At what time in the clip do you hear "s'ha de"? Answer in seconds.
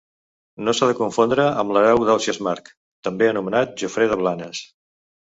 0.77-0.93